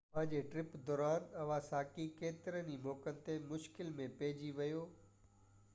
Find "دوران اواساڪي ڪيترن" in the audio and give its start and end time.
0.87-2.73